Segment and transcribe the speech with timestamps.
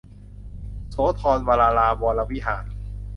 [0.89, 2.65] โสธรวรารามวรวิหาร